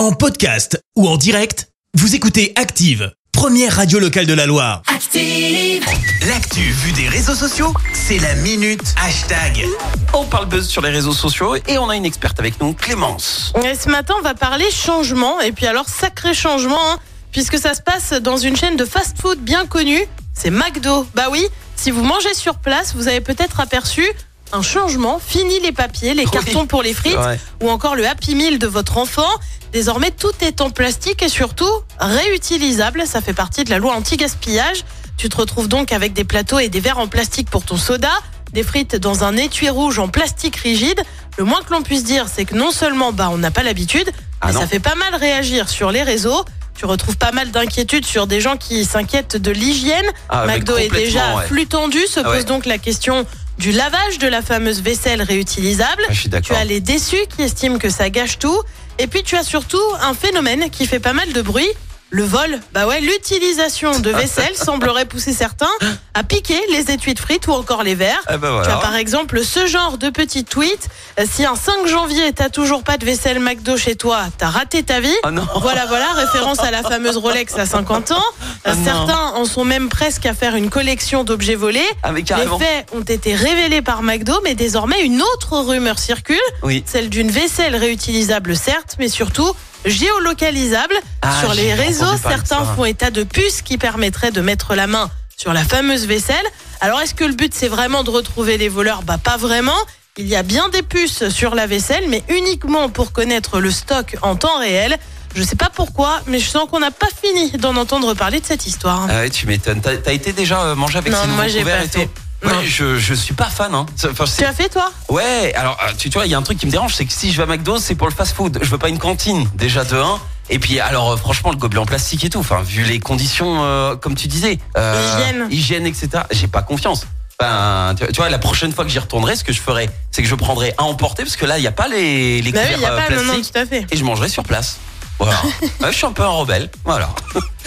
En 0.00 0.12
podcast 0.12 0.82
ou 0.96 1.06
en 1.06 1.18
direct, 1.18 1.68
vous 1.92 2.14
écoutez 2.14 2.54
Active, 2.56 3.12
première 3.32 3.76
radio 3.76 3.98
locale 3.98 4.24
de 4.24 4.32
la 4.32 4.46
Loire. 4.46 4.80
Active. 4.86 5.84
L'actu 6.26 6.60
vue 6.60 6.92
des 6.92 7.06
réseaux 7.06 7.34
sociaux, 7.34 7.74
c'est 7.92 8.16
la 8.16 8.34
minute 8.36 8.94
hashtag. 8.96 9.66
On 10.14 10.24
parle 10.24 10.46
buzz 10.46 10.66
sur 10.66 10.80
les 10.80 10.88
réseaux 10.88 11.12
sociaux 11.12 11.56
et 11.68 11.76
on 11.76 11.90
a 11.90 11.96
une 11.96 12.06
experte 12.06 12.40
avec 12.40 12.58
nous, 12.62 12.72
Clémence. 12.72 13.52
Et 13.62 13.74
ce 13.74 13.90
matin, 13.90 14.14
on 14.18 14.22
va 14.22 14.32
parler 14.32 14.70
changement. 14.70 15.38
Et 15.42 15.52
puis 15.52 15.66
alors, 15.66 15.86
sacré 15.90 16.32
changement, 16.32 16.92
hein, 16.92 16.98
puisque 17.30 17.58
ça 17.58 17.74
se 17.74 17.82
passe 17.82 18.14
dans 18.14 18.38
une 18.38 18.56
chaîne 18.56 18.78
de 18.78 18.86
fast-food 18.86 19.40
bien 19.40 19.66
connue. 19.66 20.06
C'est 20.32 20.50
McDo. 20.50 21.06
Bah 21.14 21.26
oui, 21.30 21.46
si 21.76 21.90
vous 21.90 22.02
mangez 22.02 22.32
sur 22.32 22.56
place, 22.56 22.94
vous 22.94 23.06
avez 23.06 23.20
peut-être 23.20 23.60
aperçu 23.60 24.06
un 24.52 24.62
changement. 24.62 25.20
Fini 25.24 25.60
les 25.60 25.72
papiers, 25.72 26.14
les 26.14 26.24
Oui, 26.24 26.30
cartons 26.30 26.66
pour 26.66 26.82
les 26.82 26.94
frites 26.94 27.16
ou 27.62 27.70
encore 27.70 27.94
le 27.94 28.06
Happy 28.06 28.34
Meal 28.34 28.58
de 28.58 28.66
votre 28.66 28.98
enfant. 28.98 29.28
Désormais, 29.72 30.10
tout 30.10 30.32
est 30.40 30.60
en 30.60 30.70
plastique 30.70 31.22
et 31.22 31.28
surtout 31.28 31.70
réutilisable. 31.98 33.04
Ça 33.06 33.20
fait 33.20 33.32
partie 33.34 33.64
de 33.64 33.70
la 33.70 33.78
loi 33.78 33.94
anti-gaspillage. 33.94 34.84
Tu 35.16 35.28
te 35.28 35.36
retrouves 35.36 35.68
donc 35.68 35.92
avec 35.92 36.12
des 36.12 36.24
plateaux 36.24 36.58
et 36.58 36.68
des 36.68 36.80
verres 36.80 36.98
en 36.98 37.06
plastique 37.08 37.50
pour 37.50 37.64
ton 37.64 37.76
soda, 37.76 38.10
des 38.52 38.62
frites 38.62 38.96
dans 38.96 39.22
un 39.24 39.36
étui 39.36 39.68
rouge 39.68 39.98
en 39.98 40.08
plastique 40.08 40.56
rigide. 40.56 41.00
Le 41.38 41.44
moins 41.44 41.60
que 41.62 41.72
l'on 41.72 41.82
puisse 41.82 42.04
dire, 42.04 42.26
c'est 42.32 42.44
que 42.44 42.54
non 42.54 42.70
seulement 42.70 43.12
bah, 43.12 43.28
on 43.30 43.38
n'a 43.38 43.50
pas 43.50 43.62
l'habitude, 43.62 44.10
Ah 44.40 44.48
mais 44.48 44.54
non. 44.54 44.60
ça 44.60 44.66
fait 44.66 44.80
pas 44.80 44.94
mal 44.94 45.14
réagir 45.14 45.68
sur 45.68 45.90
les 45.92 46.02
réseaux. 46.02 46.44
Tu 46.74 46.86
retrouves 46.86 47.18
pas 47.18 47.30
mal 47.32 47.50
d'inquiétudes 47.50 48.06
sur 48.06 48.26
des 48.26 48.40
gens 48.40 48.56
qui 48.56 48.86
s'inquiètent 48.86 49.36
de 49.36 49.50
l'hygiène. 49.50 50.06
Ah, 50.30 50.46
McDo 50.46 50.78
est 50.78 50.88
déjà 50.88 51.36
ouais. 51.36 51.46
flux 51.46 51.66
tendu. 51.66 51.98
Se 52.06 52.20
Ah 52.20 52.24
pose 52.24 52.32
ouais. 52.36 52.44
donc 52.44 52.64
la 52.64 52.78
question 52.78 53.26
du 53.60 53.72
lavage 53.72 54.18
de 54.18 54.26
la 54.26 54.40
fameuse 54.40 54.80
vaisselle 54.80 55.20
réutilisable. 55.20 56.02
Ah, 56.08 56.12
je 56.12 56.20
suis 56.20 56.30
Tu 56.30 56.54
as 56.54 56.64
les 56.64 56.80
déçus 56.80 57.26
qui 57.28 57.42
estiment 57.42 57.76
que 57.76 57.90
ça 57.90 58.08
gâche 58.08 58.38
tout. 58.38 58.58
Et 58.98 59.06
puis 59.06 59.22
tu 59.22 59.36
as 59.36 59.44
surtout 59.44 59.82
un 60.00 60.14
phénomène 60.14 60.70
qui 60.70 60.86
fait 60.86 60.98
pas 60.98 61.12
mal 61.12 61.30
de 61.34 61.42
bruit. 61.42 61.68
Le 62.12 62.24
vol, 62.24 62.58
bah 62.72 62.88
ouais, 62.88 63.00
l'utilisation 63.00 64.00
de 64.00 64.10
vaisselle 64.20 64.56
semblerait 64.56 65.04
pousser 65.04 65.32
certains 65.32 65.70
à 66.12 66.24
piquer 66.24 66.60
les 66.72 66.90
étuis 66.90 67.14
de 67.14 67.20
frites 67.20 67.46
ou 67.46 67.52
encore 67.52 67.84
les 67.84 67.94
verres. 67.94 68.20
Ah 68.26 68.36
bah 68.36 68.62
Tu 68.64 68.70
as 68.70 68.76
par 68.78 68.96
exemple 68.96 69.44
ce 69.44 69.66
genre 69.66 69.96
de 69.96 70.10
petit 70.10 70.44
tweet. 70.44 70.88
Euh, 71.20 71.24
Si 71.30 71.44
un 71.44 71.54
5 71.54 71.86
janvier, 71.86 72.32
t'as 72.32 72.48
toujours 72.48 72.82
pas 72.82 72.96
de 72.96 73.04
vaisselle 73.04 73.38
McDo 73.38 73.76
chez 73.76 73.94
toi, 73.94 74.22
t'as 74.38 74.48
raté 74.48 74.82
ta 74.82 74.98
vie. 75.00 75.14
Ah 75.22 75.30
non. 75.30 75.46
Voilà, 75.60 75.86
voilà, 75.86 76.12
référence 76.14 76.58
à 76.58 76.72
la 76.72 76.82
fameuse 76.82 77.16
Rolex 77.16 77.54
à 77.56 77.64
50 77.66 78.10
ans. 78.10 78.16
Ah 78.64 78.74
non. 78.74 78.84
Certains 78.84 79.32
en 79.36 79.44
sont 79.44 79.64
même 79.64 79.88
presque 79.88 80.26
à 80.26 80.34
faire 80.34 80.56
une 80.56 80.68
collection 80.68 81.22
d'objets 81.22 81.54
volés. 81.54 81.86
Ah 82.02 82.10
Les 82.12 82.24
faits 82.24 82.88
ont 82.92 83.02
été 83.02 83.34
révélés 83.36 83.82
par 83.82 84.02
McDo, 84.02 84.34
mais 84.42 84.56
désormais 84.56 85.00
une 85.02 85.22
autre 85.22 85.56
rumeur 85.58 85.98
circule, 86.00 86.40
Oui. 86.64 86.82
celle 86.86 87.08
d'une 87.08 87.30
vaisselle 87.30 87.76
réutilisable 87.76 88.56
certes, 88.56 88.96
mais 88.98 89.08
surtout 89.08 89.52
géolocalisable. 89.84 90.94
Ah, 91.22 91.40
sur 91.40 91.54
les 91.54 91.74
réseaux, 91.74 92.16
certains 92.22 92.64
font 92.64 92.84
état 92.84 93.10
de 93.10 93.22
puces 93.22 93.62
qui 93.62 93.78
permettraient 93.78 94.30
de 94.30 94.40
mettre 94.40 94.74
la 94.74 94.86
main 94.86 95.10
sur 95.36 95.52
la 95.52 95.64
fameuse 95.64 96.06
vaisselle. 96.06 96.44
Alors 96.80 97.00
est-ce 97.00 97.14
que 97.14 97.24
le 97.24 97.34
but 97.34 97.54
c'est 97.54 97.68
vraiment 97.68 98.04
de 98.04 98.10
retrouver 98.10 98.58
les 98.58 98.68
voleurs? 98.68 99.02
Bah 99.02 99.18
pas 99.18 99.36
vraiment. 99.36 99.76
Il 100.16 100.26
y 100.26 100.36
a 100.36 100.42
bien 100.42 100.68
des 100.68 100.82
puces 100.82 101.28
sur 101.28 101.54
la 101.54 101.66
vaisselle, 101.66 102.04
mais 102.08 102.22
uniquement 102.28 102.88
pour 102.88 103.12
connaître 103.12 103.60
le 103.60 103.70
stock 103.70 104.16
en 104.22 104.36
temps 104.36 104.58
réel. 104.58 104.98
Je 105.34 105.42
sais 105.42 105.56
pas 105.56 105.70
pourquoi, 105.72 106.20
mais 106.26 106.40
je 106.40 106.48
sens 106.48 106.68
qu'on 106.68 106.80
n'a 106.80 106.90
pas 106.90 107.06
fini 107.22 107.52
d'en 107.52 107.76
entendre 107.76 108.14
parler 108.14 108.40
de 108.40 108.46
cette 108.46 108.66
histoire. 108.66 109.06
Ah 109.08 109.20
ouais, 109.20 109.30
tu 109.30 109.46
m'étonnes. 109.46 109.80
T'as 109.80 110.12
été 110.12 110.32
déjà 110.32 110.60
euh, 110.62 110.74
manger 110.74 110.98
avec 110.98 111.12
Non, 111.12 111.18
ces 111.22 111.28
moi, 111.28 111.46
j'ai 111.46 111.62
pas 111.62 111.86
fait. 111.86 112.10
Ouais, 112.42 112.52
Non. 112.52 112.62
je, 112.64 112.98
je 112.98 113.14
suis 113.14 113.34
pas 113.34 113.46
fan. 113.50 113.74
Hein. 113.74 113.86
Enfin, 114.10 114.24
Tu 114.24 114.44
as 114.44 114.52
fait 114.52 114.68
toi? 114.68 114.90
Ouais, 115.08 115.52
alors 115.54 115.76
euh, 115.86 115.92
tu, 115.98 116.08
tu 116.08 116.14
vois, 116.14 116.26
il 116.26 116.30
y 116.30 116.34
a 116.34 116.38
un 116.38 116.42
truc 116.42 116.58
qui 116.58 116.66
me 116.66 116.70
dérange, 116.70 116.94
c'est 116.94 117.04
que 117.04 117.12
si 117.12 117.30
je 117.32 117.36
vais 117.36 117.42
à 117.42 117.46
McDo, 117.46 117.78
c'est 117.78 117.94
pour 117.94 118.08
le 118.08 118.14
fast-food. 118.14 118.58
Je 118.62 118.68
veux 118.70 118.78
pas 118.78 118.88
une 118.88 118.98
cantine, 118.98 119.48
déjà 119.54 119.84
de 119.84 119.96
1. 119.96 120.18
Et 120.48 120.58
puis, 120.58 120.80
alors 120.80 121.12
euh, 121.12 121.16
franchement, 121.16 121.50
le 121.50 121.56
gobelet 121.56 121.80
en 121.80 121.86
plastique 121.86 122.24
et 122.24 122.30
tout, 122.30 122.38
enfin, 122.40 122.62
vu 122.62 122.82
les 122.84 122.98
conditions, 122.98 123.62
euh, 123.64 123.94
comme 123.96 124.14
tu 124.14 124.26
disais, 124.26 124.58
euh, 124.76 125.18
Hygiène. 125.18 125.46
hygiène, 125.50 125.86
etc. 125.86 126.08
J'ai 126.30 126.48
pas 126.48 126.62
confiance. 126.62 127.06
Ben, 127.38 127.94
tu, 127.98 128.06
tu 128.06 128.16
vois, 128.16 128.28
la 128.30 128.38
prochaine 128.38 128.72
fois 128.72 128.84
que 128.84 128.90
j'y 128.90 128.98
retournerai, 128.98 129.36
ce 129.36 129.44
que 129.44 129.52
je 129.52 129.60
ferai, 129.60 129.88
c'est 130.10 130.22
que 130.22 130.28
je 130.28 130.34
prendrai 130.34 130.74
un 130.78 130.84
emporter 130.84 131.22
parce 131.24 131.36
que 131.36 131.46
là, 131.46 131.56
il 131.58 131.64
y 131.64 131.66
a 131.68 131.72
pas 131.72 131.88
les, 131.88 132.42
les 132.42 132.52
Bah 132.52 132.60
oui, 132.68 132.74
couverts 132.74 132.80
y 132.80 132.84
a 132.84 132.92
euh, 132.92 132.96
pas, 133.06 133.14
non, 133.14 133.22
non, 133.22 133.32
plastiques 133.34 133.52
tout 133.54 133.58
à 133.60 133.66
fait. 133.66 133.86
et 133.90 133.96
je 133.96 134.04
mangerai 134.04 134.28
sur 134.28 134.42
place. 134.42 134.78
Voilà. 135.18 135.40
Ouais, 135.80 135.92
je 135.92 135.96
suis 135.96 136.06
un 136.06 136.12
peu 136.12 136.22
un 136.22 136.28
rebelle. 136.28 136.70
Voilà. 136.84 137.10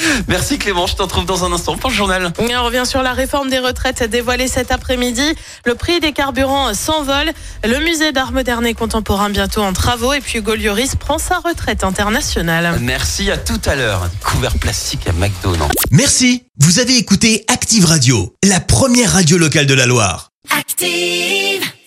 Merci 0.28 0.58
Clément, 0.58 0.88
je 0.88 0.96
te 0.96 1.02
retrouve 1.02 1.26
dans 1.26 1.46
un 1.46 1.52
instant 1.52 1.78
pour 1.78 1.90
le 1.90 1.96
journal. 1.96 2.32
Et 2.50 2.56
on 2.56 2.64
revient 2.64 2.86
sur 2.86 3.04
la 3.04 3.14
réforme 3.14 3.50
des 3.50 3.60
retraites 3.60 4.04
dévoilée 4.04 4.48
cet 4.48 4.72
après-midi. 4.72 5.24
Le 5.66 5.76
prix 5.76 6.00
des 6.00 6.12
carburants 6.12 6.74
s'envole. 6.74 7.32
Le 7.64 7.80
musée 7.80 8.12
d'art 8.12 8.32
moderne 8.32 8.66
et 8.66 8.74
contemporain 8.74 9.30
bientôt 9.30 9.62
en 9.62 9.74
travaux. 9.74 10.14
Et 10.14 10.22
puis 10.22 10.40
Hugo 10.40 10.56
Lloris 10.56 10.96
prend 10.96 11.18
sa 11.18 11.40
retraite 11.40 11.84
internationale. 11.84 12.78
Merci 12.82 13.32
à 13.32 13.38
tout 13.38 13.62
à 13.66 13.76
l'heure. 13.76 14.10
Couvert 14.24 14.58
plastique 14.58 15.08
à 15.08 15.14
McDo, 15.14 15.56
non 15.56 15.68
Merci, 15.92 16.44
vous 16.60 16.80
avez 16.80 16.98
écouté 16.98 17.46
Active 17.48 17.86
Radio, 17.86 18.36
la 18.44 18.60
première 18.60 19.14
radio 19.14 19.38
locale 19.38 19.66
de 19.66 19.74
la 19.74 19.86
Loire. 19.86 20.30
Active. 20.58 21.74